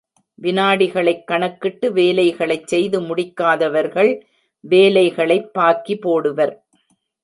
விநாடிகளைக் 0.39 1.23
கணக்கிட்டு 1.23 1.91
வேலைகளைச் 1.93 2.67
செய்து 2.67 3.01
முடிக்காதவர்கள் 3.01 4.11
வேலைகளைப் 4.63 5.53
பாக்கி 5.53 5.95
போடுவர். 5.95 6.55